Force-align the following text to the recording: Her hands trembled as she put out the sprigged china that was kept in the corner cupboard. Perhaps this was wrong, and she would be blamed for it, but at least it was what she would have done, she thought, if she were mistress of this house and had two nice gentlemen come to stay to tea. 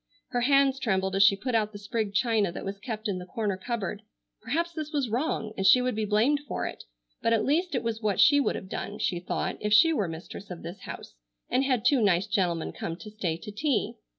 Her 0.29 0.41
hands 0.41 0.79
trembled 0.79 1.15
as 1.15 1.21
she 1.21 1.35
put 1.35 1.53
out 1.53 1.71
the 1.73 1.77
sprigged 1.77 2.15
china 2.15 2.51
that 2.53 2.65
was 2.65 2.79
kept 2.79 3.07
in 3.07 3.19
the 3.19 3.25
corner 3.27 3.55
cupboard. 3.55 4.01
Perhaps 4.41 4.73
this 4.73 4.91
was 4.91 5.11
wrong, 5.11 5.53
and 5.55 5.63
she 5.67 5.79
would 5.79 5.93
be 5.93 6.05
blamed 6.05 6.39
for 6.47 6.65
it, 6.65 6.85
but 7.21 7.33
at 7.33 7.45
least 7.45 7.75
it 7.75 7.83
was 7.83 8.01
what 8.01 8.19
she 8.19 8.39
would 8.39 8.55
have 8.55 8.67
done, 8.67 8.97
she 8.97 9.19
thought, 9.19 9.57
if 9.59 9.71
she 9.73 9.93
were 9.93 10.07
mistress 10.07 10.49
of 10.49 10.63
this 10.63 10.79
house 10.85 11.13
and 11.51 11.65
had 11.65 11.85
two 11.85 12.01
nice 12.01 12.25
gentlemen 12.25 12.71
come 12.71 12.95
to 12.95 13.11
stay 13.11 13.37
to 13.37 13.51
tea. 13.51 13.97